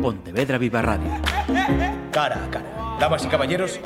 [0.00, 1.10] Pontevedra Viva Radio.
[2.10, 2.96] Cara a cara.
[2.98, 3.80] Damas y caballeros,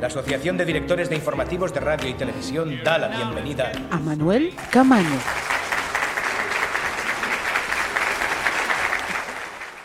[0.00, 4.52] la Asociación de Directores de Informativos de Radio y Televisión da la bienvenida a Manuel
[4.70, 5.18] Camaño.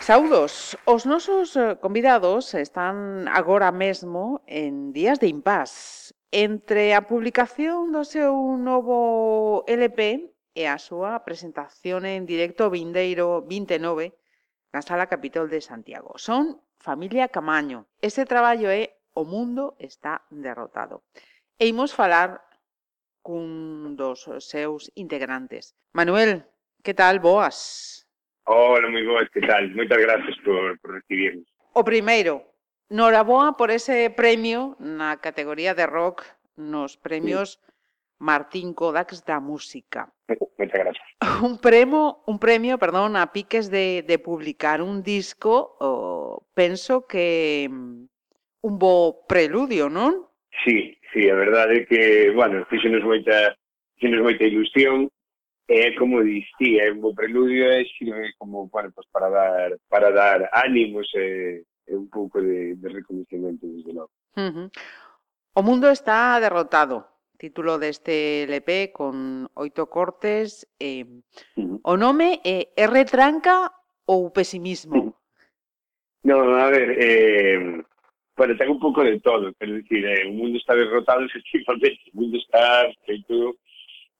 [0.00, 7.92] Saudos, os nosos eh, convidados están agora mesmo en días de impás entre a publicación
[7.92, 14.12] do seu novo LP e a súa presentación en directo vindeiro 29
[14.72, 16.16] na Sala Capitol de Santiago.
[16.16, 17.86] Son familia Camaño.
[18.00, 21.04] Este traballo é O mundo está derrotado.
[21.60, 22.40] E imos falar
[23.20, 25.76] cun dos seus integrantes.
[25.92, 26.48] Manuel,
[26.80, 27.20] que tal?
[27.20, 28.08] Boas.
[28.48, 29.68] Hola, moi boas, que tal?
[29.76, 31.46] Moitas gracias por, por recibirnos.
[31.76, 32.52] O primeiro,
[32.92, 36.24] Noraboa por ese premio na categoría de rock
[36.56, 37.72] nos premios sí.
[38.20, 40.12] Martín Kodaks da Música.
[40.28, 41.11] Moitas gracias.
[41.42, 47.68] un premio, un premio, perdón, a piques de, de publicar un disco, oh, penso que
[47.70, 48.04] mm,
[48.62, 50.26] un bo preludio, non?
[50.64, 53.54] Sí, sí, a verdade é que, bueno, fixenos moita,
[53.96, 55.08] fixenos moita ilusión,
[55.68, 57.86] é como dicía, é un bo preludio, é
[58.38, 63.66] como, bueno, pues para dar, para dar ánimos e, e un pouco de, de reconocimiento,
[63.66, 64.10] desde logo.
[64.36, 64.68] Uh -huh.
[65.54, 67.11] O mundo está derrotado,
[67.42, 70.62] título deste LP con oito cortes.
[70.78, 71.02] Eh,
[71.82, 73.66] o nome é eh, R tranca
[74.06, 75.18] ou pesimismo?
[76.22, 77.82] No, a ver, eh,
[78.38, 82.22] bueno, ten un pouco de todo, pero decir, eh, o mundo está derrotado efectivamente, o
[82.22, 83.58] mundo está feito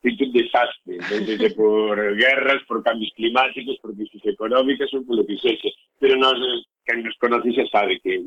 [0.02, 5.38] feito un desastre, desde por guerras, por cambios climáticos, por crisis económicas ou polo que
[5.38, 5.70] sexe.
[6.02, 6.42] Pero nós,
[6.82, 8.18] quen nos conoce xa sabe que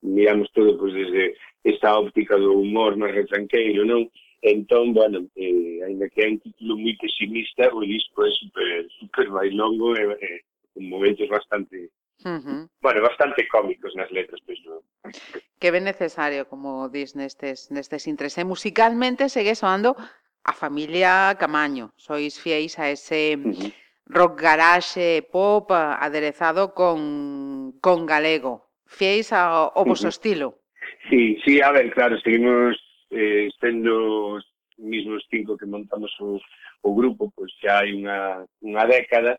[0.00, 1.36] miramos todo pues, desde
[1.68, 4.08] esta óptica do humor máis retranqueiro, non?
[4.40, 9.26] Entón, bueno, eh, ainda que é un título moi pesimista, o disco é super, super
[9.34, 10.40] bailongo e, eh,
[10.72, 11.90] con momentos bastante
[12.24, 12.68] Uh -huh.
[12.80, 14.82] Bueno, bastante cómicos nas letras, pois non.
[15.62, 18.34] Que ben necesario, como dis nestes, nestes intres.
[18.38, 19.94] E musicalmente segue soando
[20.42, 21.94] a familia Camaño.
[21.94, 23.70] Sois fieis a ese uh -huh.
[24.10, 28.66] rock garage pop aderezado con, con galego.
[28.86, 30.18] Fieis ao, ao vosso uh -huh.
[30.18, 30.58] estilo.
[31.08, 32.74] Sí, sí, a ver, claro, seguimos
[33.10, 34.44] eh, sendo os
[34.78, 36.40] mismos cinco que montamos o,
[36.82, 39.38] o grupo, pois xa hai unha, unha década,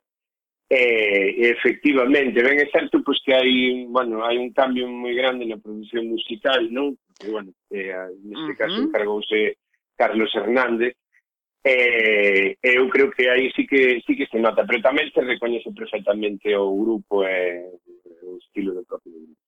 [0.70, 5.16] eh, e eh, efectivamente, ben é certo pois, que hai, bueno, hai un cambio moi
[5.18, 6.94] grande na produción musical, non?
[7.00, 8.88] Porque, bueno, eh, neste caso uh -huh.
[8.92, 9.58] encargouse
[9.98, 10.94] Carlos Hernández,
[11.64, 15.74] eh, eu creo que aí sí que sí que se nota, pero tamén se recoñece
[15.74, 19.39] perfectamente o grupo e eh, o estilo do propio grupo.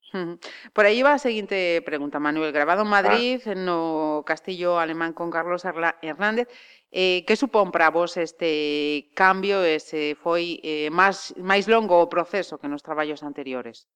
[0.74, 2.52] Por aí va a seguinte pregunta, Manuel.
[2.52, 3.56] Grabado en Madrid, ah.
[3.56, 6.48] no Castillo Alemán con Carlos Hernández.
[6.92, 12.12] Eh, que supón para vos este cambio e se foi eh, máis, máis longo o
[12.12, 13.88] proceso que nos traballos anteriores?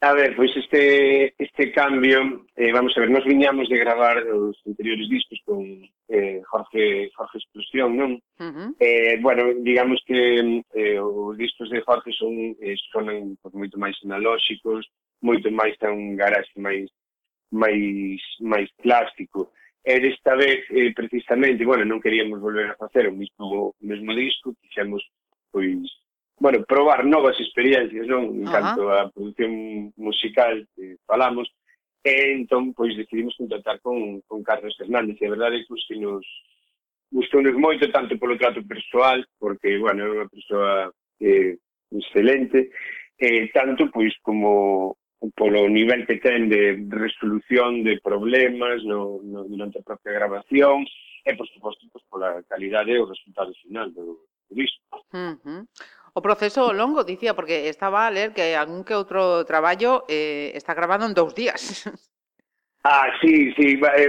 [0.00, 4.56] A ver, pois este, este cambio, eh, vamos a ver, nos viñamos de gravar os
[4.64, 5.66] anteriores discos con
[6.08, 8.12] eh, Jorge, Jorge Explosión, non?
[8.38, 8.74] Uh -huh.
[8.78, 13.96] eh, bueno, digamos que eh, os discos de Jorge son eh, sonan pues, moito máis
[14.04, 14.86] analóxicos,
[15.20, 16.86] moito máis ten un garaxe máis
[17.50, 19.52] máis máis plástico.
[19.82, 24.12] E desta vez, eh, precisamente, bueno, non queríamos volver a facer o mismo, o mesmo
[24.12, 25.00] disco, quixemos,
[25.50, 25.80] pois,
[26.36, 28.44] bueno, probar novas experiencias, non?
[28.44, 31.48] En canto á produción musical que eh, falamos,
[32.04, 35.84] e entón, pois, decidimos contactar con, con Carlos Fernández, e a verdade é que os
[35.88, 36.24] que nos,
[37.10, 41.58] gustounos moito tanto polo trato persoal, porque, bueno, é unha persoa eh,
[41.90, 42.70] excelente,
[43.18, 44.96] eh, tanto pois como
[45.36, 50.86] polo nivel que ten de resolución de problemas no, no, durante a propia grabación
[51.26, 55.04] e, por suposto, pois, pola calidade e o resultado final do, do disco.
[55.12, 55.62] Uh -huh.
[56.14, 60.74] O proceso longo, dicía, porque estaba a ler que algún que outro traballo eh, está
[60.74, 61.84] grabado en dous días.
[62.82, 64.08] Ah, sí, sí, eh,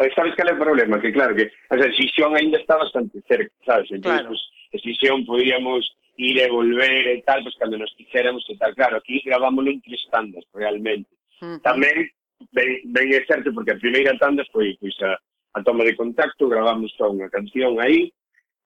[0.00, 0.98] Pero sabes cal é o problema?
[0.98, 3.92] Que claro que a decisión ainda está bastante cerca, sabes?
[3.92, 4.28] Entón, claro.
[4.32, 4.40] pues,
[4.72, 5.84] decisión podíamos
[6.16, 8.72] ir e volver e tal, pues cando nos quixéramos e tal.
[8.72, 11.12] Claro, aquí gravámoslo en tres tandas, realmente.
[11.44, 11.60] Uh -huh.
[11.60, 12.08] Tamén,
[12.48, 15.20] ben, ben é certo, porque a primeira tanda foi pois, a,
[15.52, 18.08] a toma de contacto, gravamos só unha canción aí,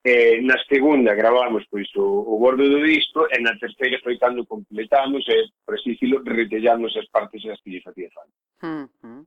[0.06, 4.46] eh, na segunda gravamos pois o, o bordo do disco e na terceira foi cando
[4.46, 8.38] completamos e, por así dicilo, retellamos as partes as que lle facía falta.
[8.62, 9.26] Uh -huh.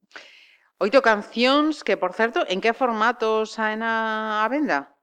[0.77, 4.94] Oito cancións que, por certo, en que formato saen a, a venda?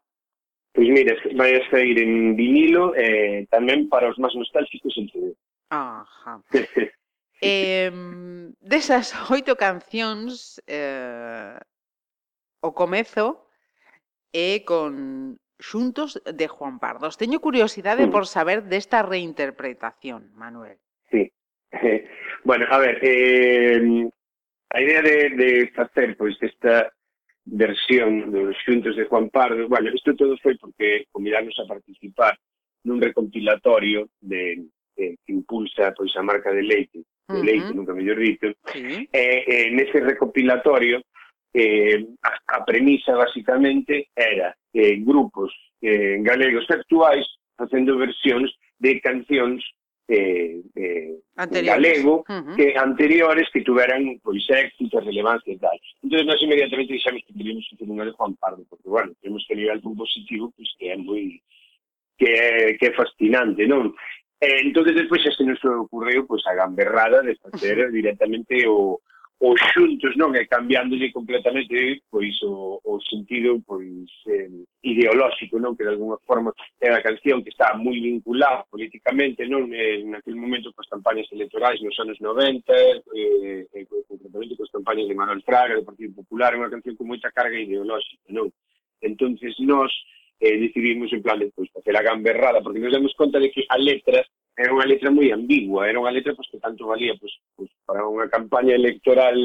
[0.71, 5.07] Pois mira, vai a sair en vinilo e eh, tamén para os máis nostálgicos en
[5.11, 5.35] CD.
[5.75, 6.39] Ajá.
[7.43, 7.91] eh,
[8.63, 11.59] desas oito cancións, eh,
[12.63, 13.51] o comezo
[14.31, 17.19] é con Xuntos de Juan Pardos.
[17.19, 18.13] Teño curiosidade mm.
[18.15, 20.79] por saber desta reinterpretación, Manuel.
[21.11, 21.31] Sí.
[22.45, 23.81] Bueno, a ver, eh,
[24.75, 26.91] A idea de, de facer pois esta
[27.47, 32.35] versión dos xuntos de Juan Pardo, bueno, isto todo foi porque convidarnos a participar
[32.83, 34.67] nun recompilatorio de,
[34.99, 37.79] de que impulsa pois a marca de leite, de leite, uh -huh.
[37.79, 38.51] nunca mellor dito.
[38.75, 39.07] Sí.
[39.15, 41.07] E, e nese recopilatorio
[41.55, 45.55] eh, a, a premisa basicamente era eh, grupos
[45.87, 47.23] eh, galegos actuais
[47.55, 48.51] facendo versións
[48.83, 49.63] de cancións
[50.09, 52.57] eh, eh, galego uh -huh.
[52.57, 55.77] que anteriores que tuveran pois éxito, relevancia e tal.
[56.03, 59.57] Entón, nós inmediatamente dixemos que queríamos facer unha de Juan Pardo, porque, bueno, temos que
[59.57, 61.41] nivel compositivo, pois, que é moi
[62.19, 63.97] que é, que é fascinante, non?
[64.41, 67.93] Eh, e, entón, despois, xa se nos ocorreu, pois, a gamberrada de facer uh -huh.
[67.93, 69.01] directamente o,
[69.45, 74.49] o xuntos non é cambiándolle completamente pois o, o sentido pois eh,
[74.81, 76.49] ideolóxico non que de alguna forma
[76.81, 81.77] é a canción que está moi vinculada políticamente non en aquel momento coas campañas electorais
[81.85, 86.61] nos anos 90 eh, eh, concretamente coas campañas de Manuel Fraga do Partido Popular é
[86.65, 88.49] unha canción con moita carga ideolóxica non.
[89.05, 89.93] Entonces nós
[90.41, 93.69] eh, decidimos en plan de pois, facer a gamberrada porque nos damos conta de que
[93.69, 94.25] a letra
[94.57, 98.11] era unha letra moi ambigua, era unha letra pois, que tanto valía pois, pois, para
[98.11, 99.39] unha campaña electoral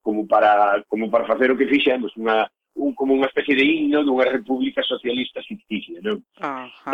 [0.00, 2.48] como para como para facer o que fixemos, unha
[2.80, 6.24] un, como unha especie de himno dunha república socialista ficticia, non?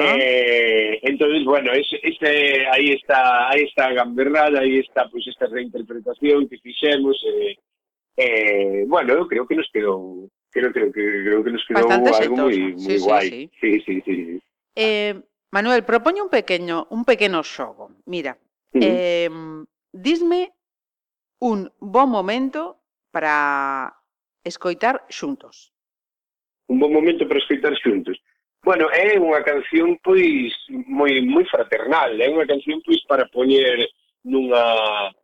[0.03, 5.31] Eh, entonces, bueno, ese, ese, aí está, aí está a gamberrada, aí está pois pues,
[5.31, 7.55] esta reinterpretación que fixemos eh,
[8.19, 12.11] eh, bueno, eu creo que nos quedou creo, creo, que, creo que nos quedou Bastante
[12.19, 13.29] algo moi sí, guai.
[13.31, 13.47] Sí, sí.
[13.61, 14.37] Sí, sí, sí, sí.
[14.75, 15.15] Eh,
[15.55, 17.95] Manuel, propoño un pequeño un pequeno xogo.
[18.11, 18.35] Mira,
[18.75, 18.83] uh -huh.
[18.83, 19.31] eh,
[19.93, 20.56] disme
[21.39, 22.81] un bon momento
[23.11, 23.95] para
[24.45, 25.73] escoitar xuntos.
[26.69, 28.19] Un bon momento para escoitar xuntos.
[28.63, 30.51] Bueno, é unha canción pois
[30.91, 33.87] moi moi fraternal, é unha canción pois para poñer
[34.27, 35.15] nunha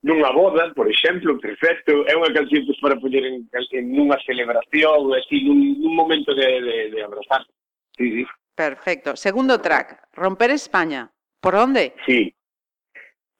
[0.00, 5.10] nunha boda, por exemplo, perfecto, é unha canción pois, para poñer en, en nunha celebración,
[5.12, 7.44] así, nun, nun momento de, de, de abrazar.
[7.92, 8.24] Sí, sí.
[8.54, 9.14] Perfecto.
[9.16, 11.12] Segundo track, Romper España.
[11.40, 11.94] Por onde?
[12.06, 12.34] Sí.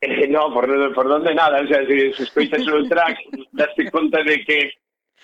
[0.00, 1.62] Eh, no, por, por dónde nada.
[1.62, 3.18] O sea, se, se escoitas o track,
[3.52, 4.72] daste conta de que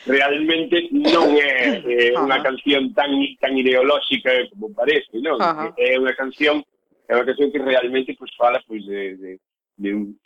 [0.07, 5.39] realmente non é eh, unha canción tan tan ideolóxica como parece, non?
[5.79, 6.61] É eh, unha canción
[7.07, 9.31] é unha canción que realmente pues, fala pues, de, de,
[9.79, 10.19] de, un,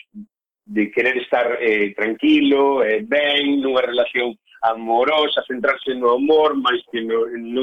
[0.64, 4.32] de querer estar eh, tranquilo, eh, ben, nunha relación
[4.64, 7.62] amorosa, centrarse no amor máis que no, no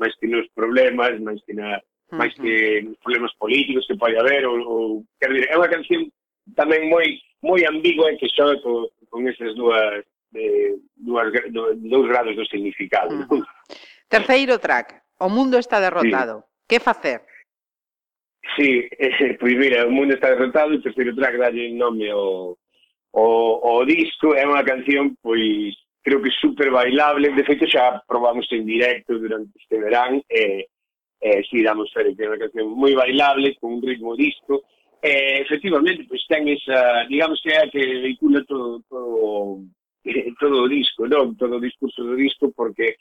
[0.00, 1.76] máis que nos problemas, máis que na
[2.12, 6.08] máis que nos problemas políticos que pode haber ou, ou quero dizer, é unha canción
[6.56, 11.32] tamén moi moi ambigua e que xoga co, con esas dúas de dúas,
[11.76, 13.14] dous grados do significado.
[13.14, 13.44] Uh -huh.
[14.08, 16.40] Terceiro track, o mundo está derrotado.
[16.40, 16.64] Sí.
[16.68, 17.20] Que facer?
[18.56, 22.10] Sí, eh, pois pues mira, o mundo está derrotado e o terceiro track dalle nome
[22.10, 22.56] ao,
[23.12, 23.26] o,
[23.62, 24.34] o disco.
[24.34, 27.32] É unha canción, pois, creo que super bailable.
[27.32, 30.68] De feito, xa probamos en directo durante este verán e eh,
[31.20, 34.62] eh, si damos Fere, que é unha canción moi bailable, con un ritmo disco,
[35.02, 39.62] e eh, efectivamente, pois pues, ten esa, digamos que é a que vehicula todo, todo,
[40.42, 41.34] todo o disco, non?
[41.38, 42.98] Todo o discurso do disco, porque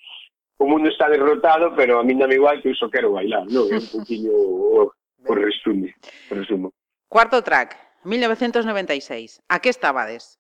[0.58, 3.46] o mundo está derrotado, pero a mí non me igual que eu só quero bailar,
[3.50, 3.70] non?
[3.70, 5.94] É un poquinho o, o resume,
[6.30, 6.68] o resumo.
[7.10, 9.42] Cuarto track, 1996.
[9.50, 10.38] A que estabades?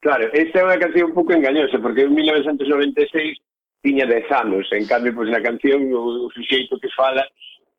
[0.00, 3.36] Claro, esta é unha canción un pouco engañosa, porque en 1996
[3.82, 7.26] tiña 10 anos, en cambio, pois, na canción, o, o suxeito que fala,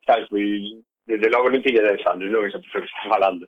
[0.06, 0.46] sabes, pois,
[1.06, 3.44] desde logo non tiña 10 anos, non, esa persoa que está falando.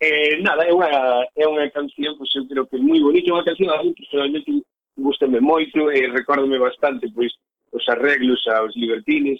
[0.00, 0.90] Eh, nada, é unha,
[1.36, 4.50] é unha canción, pois, eu creo que é moi bonita, unha canción a mí personalmente
[4.98, 7.32] gustame moito, e eh, recórdame bastante, pois,
[7.72, 9.38] os arreglos aos libertines,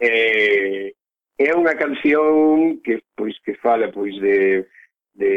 [0.00, 0.94] eh,
[1.38, 4.64] é unha canción que pois que fala pois de
[5.14, 5.30] de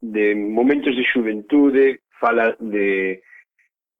[0.00, 3.20] de momentos de xuventude, fala de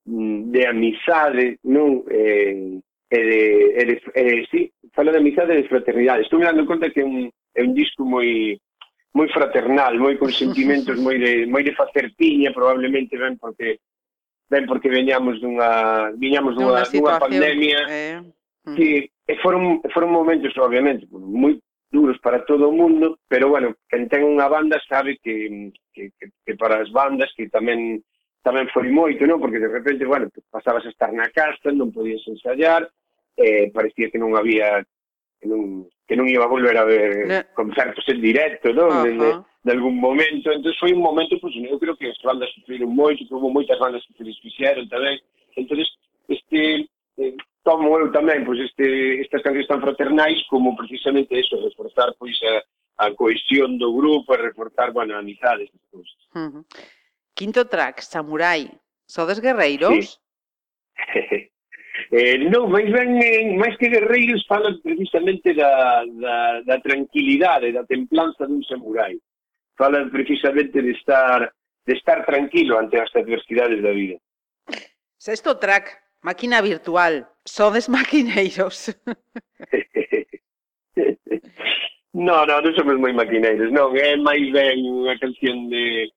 [0.08, 2.00] Mm, de amizade, non?
[2.08, 3.40] Eh, e de,
[3.76, 6.24] e de, e sí, fala de amizade e de fraternidade.
[6.24, 8.56] Estou me dando conta que é un, é un disco moi
[9.12, 13.84] moi fraternal, moi con sentimentos, moi de, moi de facer piña, probablemente ben porque
[14.48, 18.20] ben porque veñamos dunha viñamos dunha, dunha pandemia eh.
[18.64, 18.76] Mm.
[18.80, 21.60] que e foron, foron momentos obviamente moi
[21.92, 26.32] duros para todo o mundo, pero bueno, quen ten unha banda sabe que, que, que,
[26.44, 28.00] que para as bandas que tamén
[28.42, 29.42] tamén foi moito, non?
[29.42, 32.87] Porque de repente, bueno, pasabas a estar na casa, non podías ensayar,
[33.37, 34.83] eh, parecía que non había
[35.38, 38.90] que non, que non iba a volver a ver concertos en directo, non?
[38.90, 39.04] Uh -huh.
[39.04, 39.28] de,
[39.62, 42.90] de algún momento, entón foi un momento, pois, pues, eu creo que as bandas sufriron
[42.90, 45.18] moito, que houve moitas bandas que se fixeron tamén,
[45.54, 45.78] entón
[46.28, 52.14] este, eh, tomo eu tamén, pois, este, estas cancións tan fraternais como precisamente eso, reforzar,
[52.18, 52.64] pois, a,
[52.99, 56.18] a cohesión do grupo, a reforzar, bueno, a amizades, cousas.
[56.35, 56.62] Uh -huh.
[57.38, 58.68] Quinto track, Samurai.
[59.07, 60.21] Sodes guerreiros?
[61.14, 61.50] Sí.
[62.11, 67.87] eh, non, máis ben, eh, máis que guerreiros falan precisamente da, da, da tranquilidade, da
[67.87, 69.14] templanza dun samurai.
[69.78, 71.54] Falan precisamente de estar
[71.87, 74.18] de estar tranquilo ante as adversidades da vida.
[75.16, 75.95] Sexto track,
[76.26, 77.23] máquina virtual.
[77.47, 78.99] Sodes maquineiros.
[82.18, 86.11] no, no, non somos moi maquineiros, non, é máis ben unha canción de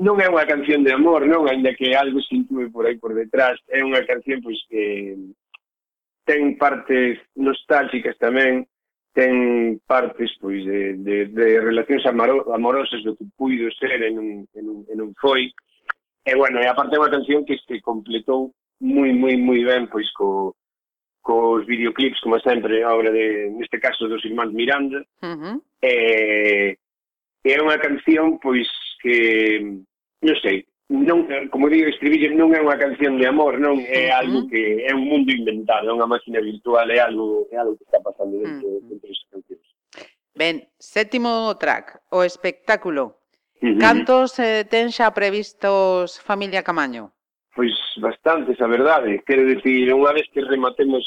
[0.00, 3.12] non é unha canción de amor, non, aínda que algo se intúe por aí por
[3.12, 5.16] detrás, é unha canción pois que
[6.24, 8.64] ten partes nostálgicas tamén,
[9.12, 14.64] ten partes pois de, de, de relacións amorosas do que puido ser en un, en
[14.68, 15.52] un, en un foi.
[16.24, 20.08] E bueno, e aparte é unha canción que se completou moi moi moi ben pois
[20.16, 20.56] co
[21.22, 25.06] cos videoclips, como sempre, a obra de, neste caso, dos irmáns Miranda.
[25.22, 25.56] Uh eh, -huh.
[25.82, 25.92] E,
[27.44, 28.66] e é unha canción, pois,
[29.02, 29.82] que,
[30.22, 34.44] non sei, non, como digo, escribir non é unha canción de amor, non é algo
[34.46, 37.98] que é un mundo inventado, é unha máquina virtual, é algo, é algo que está
[37.98, 38.88] pasando dentro, uh -huh.
[38.92, 39.66] dentro das cancións.
[40.36, 43.18] Ben, sétimo track, o espectáculo.
[43.58, 43.80] Uh -huh.
[43.80, 47.10] Cantos eh, ten xa previstos Familia Camaño?
[47.56, 49.20] Pois bastantes, a verdade.
[49.24, 51.04] Quero dicir, unha vez que rematemos,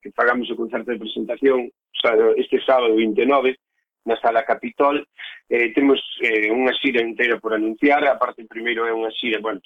[0.00, 3.56] que pagamos o concerto de presentación, o sea, este sábado 29,
[4.04, 5.06] na Sala Capitol,
[5.52, 9.60] Eh, temos eh, unha xira inteira por anunciar, a parte primeiro é unha xira, bueno,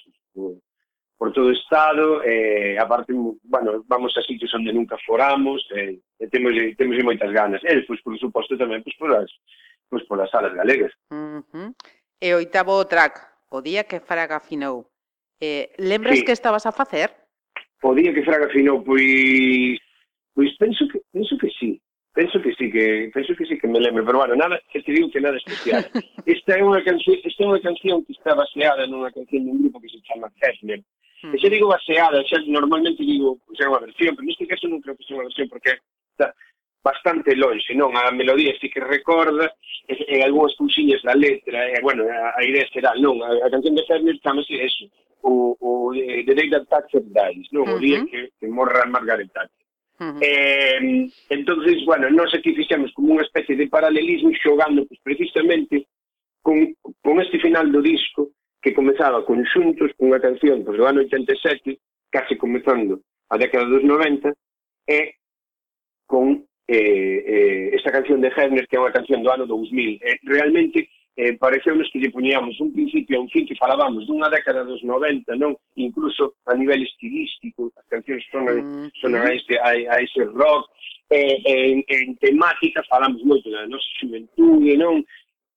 [1.15, 5.95] por todo o estado, eh, a parte, bueno, vamos a sitios onde nunca foramos, eh,
[6.19, 7.63] e temos, eh, temos moitas ganas.
[7.63, 9.31] E, pois, por suposto, tamén, pois, polas,
[9.87, 10.91] pois, polas salas galegas.
[11.07, 11.71] Uh -huh.
[12.19, 14.91] E oitavo track, o día que Fraga finou.
[15.39, 16.27] Eh, lembras sí.
[16.27, 17.15] que estabas a facer?
[17.79, 19.79] O día que Fraga finou, pois,
[20.35, 21.36] pois penso que, penso
[22.77, 25.37] que penso que sí que me lembro, pero bueno, nada, que te digo que nada
[25.37, 25.89] especial.
[26.25, 29.81] Esta é unha canción, esta é unha canción que está baseada nunha canción dun grupo
[29.81, 30.83] que se chama Fessner.
[31.23, 31.33] Mm.
[31.33, 34.93] E se digo baseada, xa normalmente digo, xa unha versión, pero neste caso non creo
[34.93, 35.81] que sea unha versión porque
[36.13, 36.29] está
[36.85, 37.95] bastante longe, non?
[37.97, 39.49] A melodía sí que recorda,
[39.89, 43.23] e, e algunhas cousiñas da letra, e, bueno, a, a idea será, non?
[43.25, 44.85] A, a canción de Fessner chamase eso,
[45.25, 47.65] o, o eh, The Day That Thatcher Dies, non?
[47.65, 49.66] O día que, que morra Margaret Thatcher.
[49.99, 50.19] Uh -huh.
[50.21, 55.89] eh, entonces, bueno, nós aquí fixemos como unha especie de paralelismo xogando pues, precisamente
[56.45, 58.29] con, con este final do disco
[58.61, 61.79] que comezaba con Xuntos, cunha canción pues, do ano 87,
[62.13, 64.33] case comezando a década dos 90,
[64.87, 65.15] e
[66.05, 69.99] con eh, eh, esta canción de Hefner, que é unha canción do ano 2000.
[70.03, 70.87] Eh, realmente,
[71.17, 74.85] eh, pareceu-nos que lle poñíamos un principio a un fin que falábamos dunha década dos
[74.85, 75.57] 90, non?
[75.73, 80.69] Incluso a nivel estilístico, as cancións sonan, sonan a, este, a, a ese rock,
[81.09, 85.01] eh, en, en temática falamos moito da nosa xuventude, non?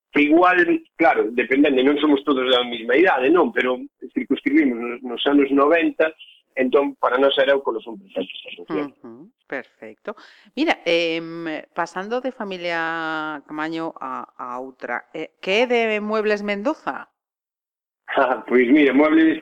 [0.09, 0.57] Que igual,
[0.97, 3.53] claro, dependendo, non somos todos da mesma idade, non?
[3.53, 3.77] Pero
[4.17, 6.09] circunscribimos nos, nos anos 90
[6.55, 8.67] Entón, para non ser Éucolos un perfecto.
[8.67, 10.09] Uh -huh, perfecto.
[10.55, 11.21] Mira, eh,
[11.73, 17.07] pasando de familia Camaño a, a outra, eh, que é de Muebles Mendoza?
[18.11, 19.39] Ah, pois mira, Muebles...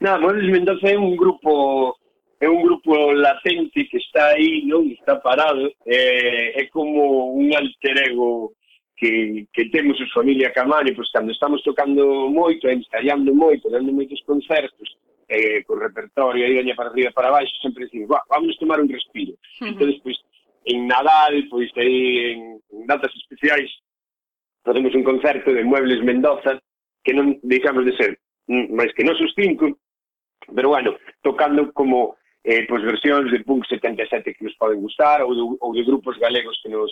[0.00, 1.96] Nada, Muebles Mendoza é un grupo
[2.40, 4.88] é un grupo latente que está aí, non?
[4.88, 5.68] Está parado.
[5.84, 8.52] eh, é como un alter ego
[8.96, 14.20] que, que temos os familia Camaño, pois cando estamos tocando moito, ensaiando moito, dando moitos
[14.24, 14.88] concertos,
[15.30, 19.32] eh, co repertorio aí daña para arriba para baixo, sempre dicimos, vamos tomar un respiro.
[19.32, 19.68] Uh -huh.
[19.70, 20.18] Entón, pois,
[20.66, 22.40] en Nadal, pois aí en,
[22.74, 23.70] en datas especiais,
[24.66, 26.58] facemos un concerto de Muebles Mendoza,
[27.04, 28.18] que non deixamos de ser
[28.50, 29.78] mm, máis que nosos cinco,
[30.50, 35.32] pero bueno, tocando como eh, pois versións de punk 77 que nos poden gustar ou
[35.32, 36.90] de, ou de grupos galegos que nos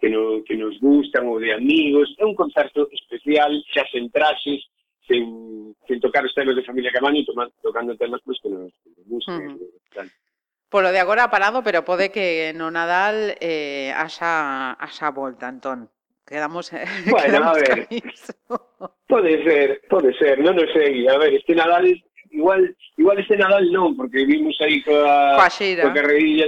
[0.00, 4.64] que, no, que nos gustan ou de amigos, é un concerto especial, xa sen traxes,
[5.10, 8.90] sin, sin tocar os temas de familia Camaño, tomando, tocando temas pues, que nos, que
[8.94, 9.46] nos gustan.
[9.46, 10.10] Uh -huh.
[10.70, 15.90] Polo de agora parado, pero pode que no Nadal eh, haxa, haxa volta, Antón.
[16.24, 17.88] Quedamos, eh, bueno, quedamos a ver.
[19.08, 21.02] Pode ser, pode ser, non o sei.
[21.10, 21.90] A ver, este Nadal
[22.30, 26.46] igual igual este Nadal non, porque vimos aí coa coa, coa carreilla,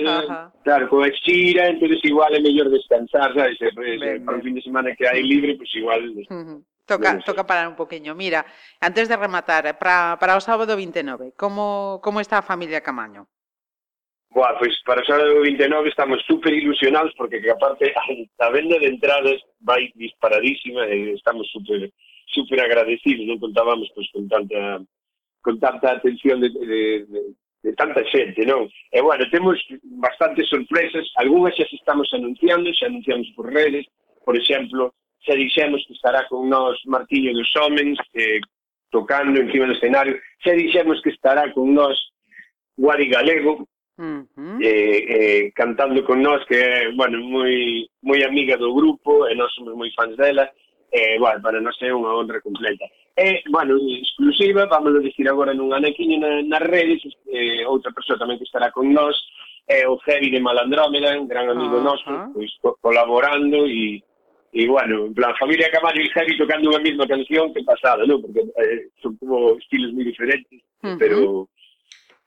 [0.63, 3.59] claro, coa xira, entonces igual é mellor descansar, sabes?
[3.59, 6.59] Para o fin de semana que hai libre, pues igual uh -huh.
[6.87, 8.15] Toca, toca parar un poquinho.
[8.15, 8.45] Mira,
[8.81, 13.29] antes de rematar, eh, para, para o sábado 29, como, como está a familia Camaño?
[14.33, 17.93] Boa, pois para o sábado 29 estamos super ilusionados porque que aparte
[18.41, 21.93] a, a venda de entradas vai disparadísima e estamos super,
[22.33, 24.81] super agradecidos, non contábamos pois, con tanta
[25.45, 27.21] con tanta atención de, de, de,
[27.63, 28.73] de tanta xente, non?
[28.89, 29.61] E, bueno, temos
[30.01, 33.85] bastantes sorpresas, algunhas xa se estamos anunciando, xa anunciamos por redes,
[34.25, 38.41] por exemplo, xa dixemos que estará con nós Martiño dos Homens, eh,
[38.91, 41.97] tocando encima do escenario, xa dixemos que estará con nós
[42.77, 43.67] Guari Galego,
[43.99, 44.57] Uh -huh.
[44.65, 49.53] eh, eh, cantando con nós que é, bueno, moi, moi amiga do grupo e nós
[49.53, 50.49] somos moi fans dela
[50.91, 55.53] eh, bueno, para nós é unha honra completa e, bueno, exclusiva vamos a dicir agora
[55.53, 59.13] nun anequiño na, nas redes eh, outra persoa tamén que estará con nós
[59.69, 61.89] é eh, o Heavy de Malandrómeda un gran amigo uh -huh.
[61.93, 64.01] noso pois, co colaborando e
[64.53, 68.21] e bueno, en plan, familia Camallo e Cevi tocando unha mesma canción que pasada, non?
[68.21, 70.99] Porque eh, son como estilos moi diferentes, uh -huh.
[71.01, 71.49] pero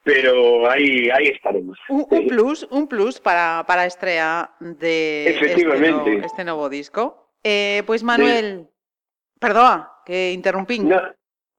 [0.02, 1.78] pero aí aí estaremos.
[1.86, 6.18] Un, un plus, un plus para para a estrea de Efectivamente.
[6.18, 7.30] Este, no, este novo disco.
[7.46, 9.38] Eh, pues Manuel, sí.
[9.38, 10.90] perdoa, que interrumpín.
[10.90, 10.98] No,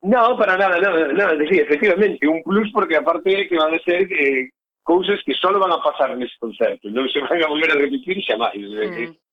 [0.02, 4.08] no, para nada, nada, nada, sí, efectivamente, un plus porque aparte que van a ser
[4.10, 4.50] que
[4.82, 8.18] cousas que só van a pasar nese concerto, non se van a volver a repetir
[8.22, 9.25] xa máis, mm.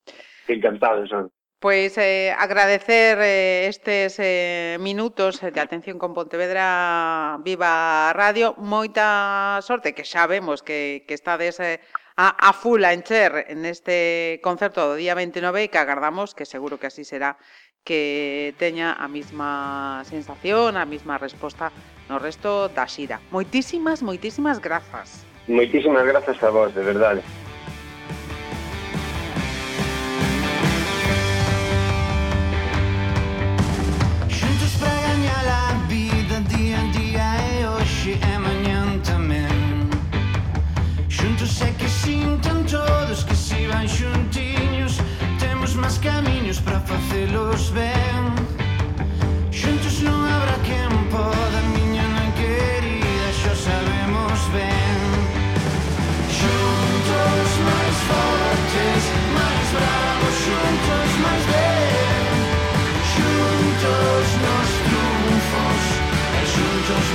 [0.48, 1.10] Encantados.
[1.10, 1.32] son.
[1.64, 8.54] Pois eh, agradecer eh, estes eh, minutos de atención con Pontevedra Viva Radio.
[8.58, 11.80] Moita sorte, que xa vemos que, que estades eh,
[12.18, 16.44] a, a full a encher en este concerto do día 29 e que agardamos, que
[16.44, 17.40] seguro que así será,
[17.88, 21.72] que teña a mesma sensación, a mesma resposta
[22.12, 23.24] no resto da xira.
[23.32, 25.24] Moitísimas, moitísimas grazas.
[25.48, 27.24] Moitísimas grazas a vos, de verdade.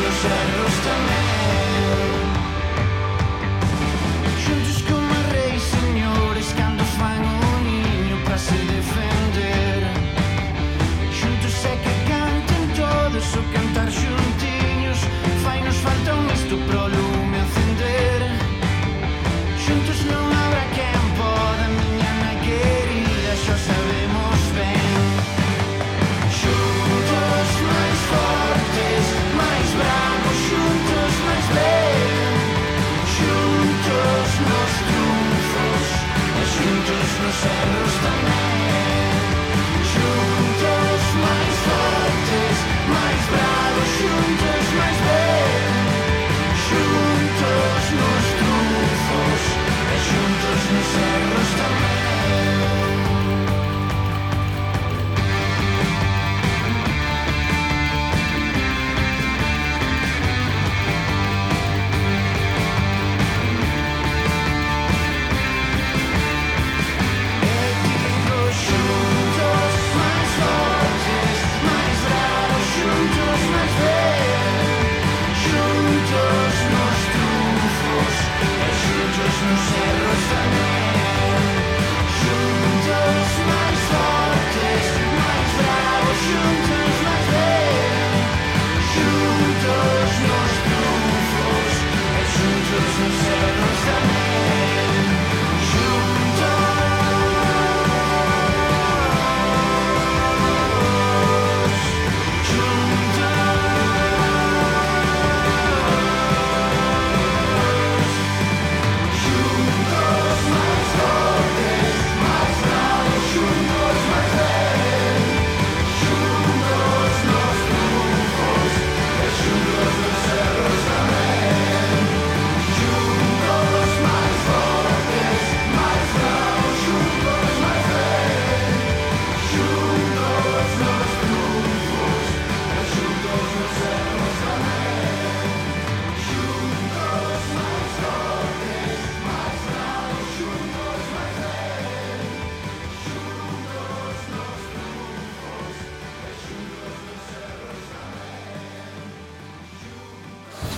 [0.00, 1.27] nos anos também.